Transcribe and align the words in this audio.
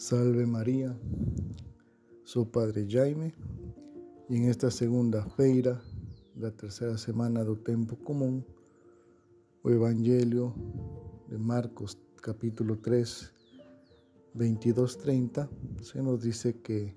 Salve 0.00 0.46
María, 0.46 0.98
sou 2.24 2.46
Padre 2.46 2.88
Jaime 2.88 3.34
e 4.30 4.34
em 4.34 4.48
esta 4.48 4.70
segunda-feira 4.70 5.78
da 6.34 6.50
terceira 6.50 6.96
semana 6.96 7.44
do 7.44 7.54
tempo 7.54 7.96
comum, 7.96 8.42
o 9.62 9.68
Evangelho 9.68 10.54
de 11.28 11.36
Marcos, 11.36 11.98
capítulo 12.22 12.76
3, 12.76 13.30
22, 14.34 14.96
30, 14.96 15.50
se 15.82 16.00
nos 16.00 16.20
dice 16.22 16.54
que 16.54 16.94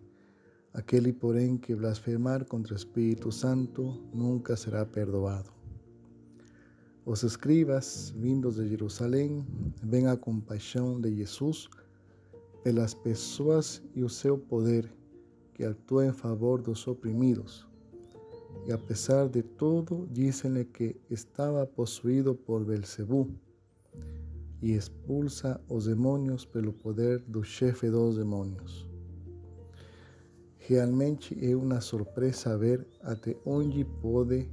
aquele, 0.73 1.11
porém, 1.11 1.57
que 1.57 1.75
blasfemar 1.75 2.45
contra 2.45 2.73
o 2.73 2.77
Espírito 2.77 3.33
Santo 3.33 4.01
nunca 4.13 4.55
será 4.55 4.85
perdoado. 4.85 5.51
Os 7.05 7.21
escribas, 7.23 8.13
vindos 8.15 8.55
de 8.55 8.69
Jerusalém, 8.69 9.45
ven 9.83 10.07
a 10.07 10.15
compaixão 10.15 11.01
de 11.01 11.13
Jesus 11.13 11.67
pelas 12.63 12.93
pessoas 12.93 13.81
e 13.93 14.03
o 14.03 14.37
poder 14.37 14.89
que 15.53 15.63
atua 15.63 16.05
em 16.07 16.13
favor 16.13 16.61
dos 16.61 16.87
oprimidos. 16.87 17.67
E 18.65 18.71
apesar 18.71 19.27
de 19.27 19.43
tudo, 19.43 20.07
dizem-lhe 20.11 20.65
que 20.65 20.95
estava 21.09 21.65
possuído 21.67 22.33
por 22.33 22.63
Belzebú 22.63 23.27
e 24.61 24.71
expulsa 24.71 25.59
os 25.69 25.85
demônios 25.85 26.45
pelo 26.45 26.71
poder 26.71 27.19
do 27.27 27.43
chefe 27.43 27.89
dos 27.89 28.15
demônios. 28.15 28.87
Realmente 30.57 31.37
é 31.45 31.53
uma 31.53 31.81
surpresa 31.81 32.57
ver 32.57 32.87
até 33.01 33.35
onde 33.45 33.83
pode 33.83 34.49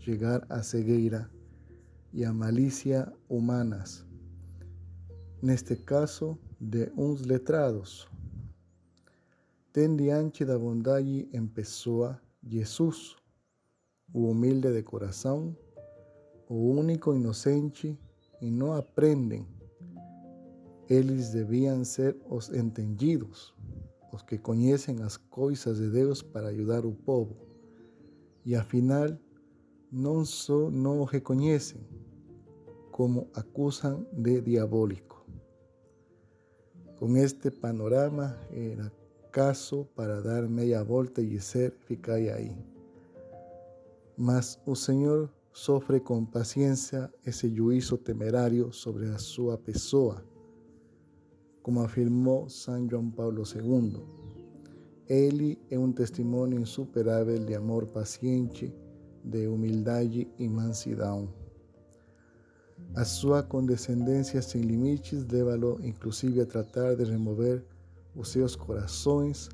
chegar 0.00 0.44
a 0.48 0.60
cegueira 0.62 1.30
e 2.12 2.24
a 2.24 2.32
malícia 2.32 3.12
humanas. 3.28 4.04
Neste 5.40 5.76
caso, 5.76 6.36
de 6.64 6.90
uns 6.96 7.20
letrados. 7.20 8.08
Ten 9.70 9.96
diante 9.96 10.46
da 10.46 10.58
bondade 10.58 11.28
em 11.30 11.46
pessoa 11.46 12.18
Jesus, 12.42 13.16
o 14.12 14.30
humilde 14.30 14.72
de 14.72 14.82
coração, 14.82 15.54
o 16.48 16.70
único 16.70 17.14
inocente, 17.14 17.98
e 18.40 18.50
não 18.50 18.72
aprendem. 18.72 19.46
Eles 20.88 21.32
deviam 21.32 21.84
ser 21.84 22.16
os 22.28 22.50
entendidos, 22.50 23.54
os 24.12 24.22
que 24.22 24.38
conhecem 24.38 25.02
as 25.02 25.16
coisas 25.16 25.78
de 25.78 25.90
Deus 25.90 26.22
para 26.22 26.48
ajudar 26.48 26.86
o 26.86 26.92
povo. 26.92 27.36
E 28.44 28.54
afinal, 28.54 29.08
não 29.92 30.24
só 30.24 30.70
não 30.70 31.00
o 31.00 31.04
reconhecem, 31.04 31.86
como 32.90 33.28
acusam 33.34 34.06
de 34.12 34.40
diabólico. 34.40 35.13
Con 37.04 37.18
este 37.18 37.50
panorama 37.50 38.34
era 38.50 38.90
caso 39.30 39.86
para 39.94 40.22
dar 40.22 40.48
meia 40.48 40.82
volta 40.82 41.20
e 41.20 41.26
dizer, 41.26 41.76
ficai 41.86 42.30
aí. 42.30 42.56
Mas 44.16 44.58
o 44.64 44.74
Senhor 44.74 45.30
sofre 45.52 46.00
com 46.00 46.24
paciência 46.24 47.12
esse 47.22 47.54
juízo 47.54 47.98
temerário 47.98 48.72
sobre 48.72 49.04
a 49.10 49.18
sua 49.18 49.58
pessoa, 49.58 50.24
como 51.60 51.82
afirmou 51.82 52.48
São 52.48 52.88
João 52.88 53.10
Paulo 53.10 53.42
II. 53.54 54.02
Ele 55.06 55.58
é 55.70 55.78
um 55.78 55.92
testemunho 55.92 56.58
insuperável 56.58 57.38
de 57.38 57.54
amor 57.54 57.86
paciente, 57.88 58.74
de 59.22 59.46
humildade 59.46 60.26
e 60.38 60.48
mansidão. 60.48 61.43
A 62.94 63.04
sua 63.04 63.42
condescendência 63.42 64.40
sem 64.40 64.60
limites 64.62 65.26
leva-lo 65.26 65.80
inclusive 65.82 66.40
a 66.40 66.46
tratar 66.46 66.94
de 66.94 67.04
remover 67.04 67.64
os 68.14 68.28
seus 68.28 68.54
corações, 68.54 69.48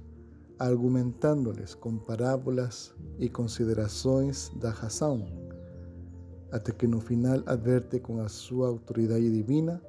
argumentando-lhes 0.59 1.75
com 1.75 1.97
parábolas 1.97 2.95
e 3.19 3.29
considerações 3.29 4.51
da 4.57 4.71
razão, 4.71 5.27
até 6.53 6.73
que 6.73 6.87
no 6.87 7.01
final 7.01 7.43
adverte 7.47 7.99
com 7.99 8.21
a 8.21 8.29
sua 8.29 8.69
autoridade 8.69 9.31
divina 9.31 9.81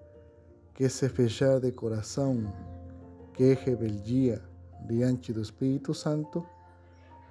que 0.73 0.85
esse 0.85 1.09
fechar 1.09 1.59
de 1.59 1.71
coração, 1.71 2.41
que 3.33 3.43
é 3.43 3.53
rebeldia 3.53 4.41
diante 4.87 5.33
do 5.33 5.41
Espírito 5.41 5.93
Santo, 5.93 6.45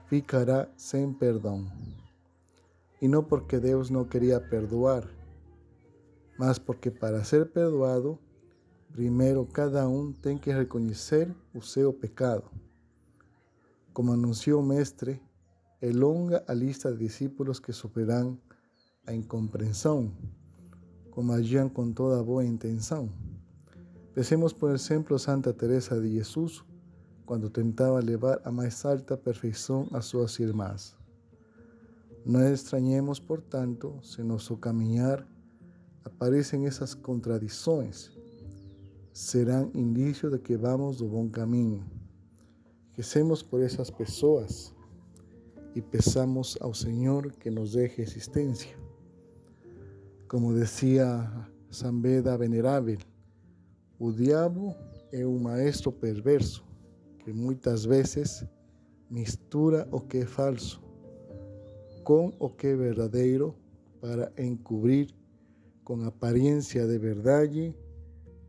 ficará 0.06 0.68
sem 0.76 1.12
perdão. 1.12 1.66
E 3.00 3.08
não 3.08 3.24
porque 3.24 3.58
Deus 3.58 3.88
não 3.88 4.04
queria 4.04 4.38
perdoar, 4.38 5.08
mas 6.40 6.58
porque 6.58 6.90
para 6.90 7.22
ser 7.22 7.50
perdoado, 7.50 8.18
primeiro 8.90 9.44
cada 9.44 9.86
um 9.86 10.10
tem 10.10 10.38
que 10.38 10.50
reconhecer 10.50 11.30
o 11.52 11.60
seu 11.60 11.92
pecado. 11.92 12.44
Como 13.92 14.10
anunciou 14.10 14.62
o 14.62 14.66
Mestre, 14.66 15.20
é 15.82 15.90
longa 15.90 16.42
a 16.48 16.54
lista 16.54 16.90
de 16.90 16.96
discípulos 16.96 17.60
que 17.60 17.74
sofrerão 17.74 18.38
a 19.06 19.12
incompreensão, 19.12 20.16
como 21.10 21.30
agiam 21.32 21.68
com 21.68 21.92
toda 21.92 22.24
boa 22.24 22.42
intenção. 22.42 23.12
Pensemos, 24.14 24.54
por 24.54 24.70
exemplo, 24.70 25.18
Santa 25.18 25.52
Teresa 25.52 26.00
de 26.00 26.10
Jesus, 26.10 26.64
quando 27.26 27.50
tentava 27.50 28.00
levar 28.00 28.40
a 28.46 28.50
mais 28.50 28.82
alta 28.86 29.14
perfeição 29.14 29.86
a 29.92 30.00
suas 30.00 30.38
irmãs. 30.38 30.96
Não 32.24 32.50
estranhemos, 32.50 33.20
portanto, 33.20 34.00
se 34.02 34.22
nosso 34.22 34.56
caminhar 34.56 35.28
aparecem 36.04 36.66
essas 36.66 36.94
contradições, 36.94 38.10
serão 39.12 39.70
indício 39.74 40.30
de 40.30 40.38
que 40.38 40.56
vamos 40.56 40.98
do 40.98 41.08
bom 41.08 41.28
caminho. 41.28 41.84
Recemos 42.92 43.42
por 43.42 43.60
essas 43.60 43.90
pessoas 43.90 44.74
e 45.74 45.80
peçamos 45.80 46.56
ao 46.60 46.74
Senhor 46.74 47.32
que 47.32 47.50
nos 47.50 47.72
dê 47.72 47.86
resistência. 47.86 48.76
Como 50.28 50.54
dizia 50.54 51.30
San 51.70 52.00
Beda 52.00 52.36
Venerável, 52.36 52.98
o 53.98 54.12
diabo 54.12 54.74
é 55.12 55.26
um 55.26 55.38
maestro 55.38 55.92
perverso 55.92 56.64
que 57.18 57.32
muitas 57.32 57.84
vezes 57.84 58.44
mistura 59.10 59.86
o 59.90 60.00
que 60.00 60.24
falso 60.24 60.80
com 62.04 62.32
o 62.38 62.48
que 62.48 62.68
é 62.68 62.76
verdadeiro 62.76 63.54
para 64.00 64.32
encobrir 64.38 65.14
com 65.90 66.04
aparência 66.04 66.86
de 66.86 66.96
verdade 66.98 67.74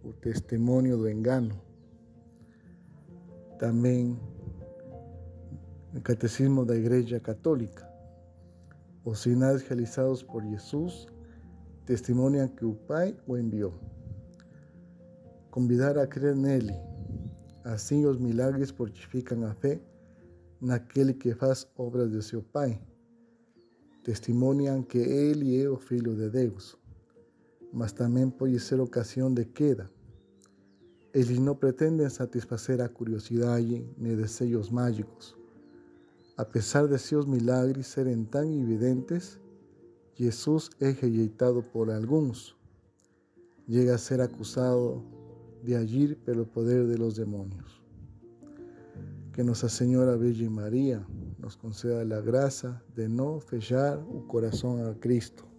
o 0.04 0.14
testemunho 0.14 0.96
do 0.96 1.10
engano. 1.10 1.60
Também 3.58 4.16
no 5.92 6.00
Catecismo 6.02 6.64
da 6.64 6.76
Igreja 6.76 7.20
Católica, 7.20 7.92
os 9.04 9.22
sinais 9.22 9.64
realizados 9.64 10.22
por 10.22 10.44
Jesus 10.44 11.08
testemunham 11.84 12.48
que 12.48 12.64
o 12.64 12.76
Pai 12.76 13.18
o 13.26 13.36
enviou. 13.36 13.74
Convidar 15.50 15.98
a 15.98 16.06
crer 16.06 16.36
nele. 16.36 16.76
Assim, 17.64 18.06
os 18.06 18.20
milagres 18.20 18.70
fortificam 18.70 19.44
a 19.48 19.56
fé 19.56 19.82
naquele 20.62 21.12
que 21.12 21.34
faz 21.34 21.68
obras 21.76 22.12
de 22.12 22.22
seu 22.22 22.44
Pai. 22.44 22.80
Testemunham 24.04 24.84
que 24.84 25.00
ele 25.00 25.60
é 25.60 25.68
o 25.68 25.78
Filho 25.78 26.16
de 26.16 26.30
Deus 26.30 26.80
mas 27.74 27.92
também 27.92 28.30
pode 28.30 28.60
ser 28.60 28.80
ocasião 28.80 29.34
de 29.34 29.46
queda. 29.46 29.90
Eles 31.14 31.40
não 31.40 31.56
pretendem 31.56 32.10
satisfazer 32.10 32.82
a 32.82 32.90
curiosidade 32.90 33.86
nem 33.98 34.16
desejos 34.16 34.70
mágicos. 34.70 35.36
Apesar 36.38 36.88
de 36.88 36.98
seus 36.98 37.26
milagres 37.26 37.88
serem 37.88 38.24
tão 38.24 38.44
evidentes, 38.44 39.40
Jesus 40.16 40.70
é 40.80 40.90
rejeitado 40.90 41.62
por 41.62 41.90
alguns. 41.90 42.56
Chega 43.70 43.96
a 43.96 43.98
ser 43.98 44.22
acusado 44.22 45.04
de 45.64 45.76
agir 45.76 46.16
pelo 46.26 46.46
poder 46.46 46.88
de 46.88 46.96
los 46.96 47.16
demônios. 47.16 47.82
Que 49.34 49.44
Nossa 49.44 49.70
Senhora 49.70 50.18
Virgem 50.18 50.50
Maria 50.50 51.06
nos 51.40 51.56
conceda 51.56 52.18
a 52.18 52.22
graça 52.22 52.82
de 52.96 53.08
não 53.08 53.40
fechar 53.40 53.98
o 53.98 54.22
coração 54.22 54.90
a 54.90 54.94
Cristo 54.96 55.51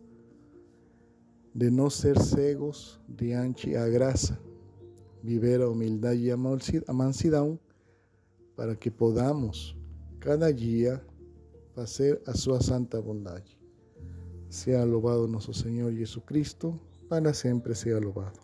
de 1.54 1.70
não 1.70 1.90
ser 1.90 2.18
cegos 2.18 3.00
diante 3.08 3.76
a 3.76 3.88
graça, 3.88 4.38
viver 5.22 5.60
a 5.60 5.68
humildade 5.68 6.22
e 6.22 6.30
a 6.30 6.92
mansidão, 6.92 7.58
para 8.56 8.74
que 8.74 8.90
podamos, 8.90 9.76
cada 10.18 10.52
dia, 10.52 11.04
fazer 11.74 12.20
a 12.26 12.34
sua 12.34 12.60
santa 12.60 13.00
bondade. 13.00 13.58
Seja 14.48 14.84
louvado 14.84 15.26
nosso 15.26 15.54
Senhor 15.54 15.92
Jesus 15.92 16.24
Cristo, 16.26 16.78
para 17.08 17.32
sempre 17.32 17.74
seja 17.74 17.98
louvado. 17.98 18.41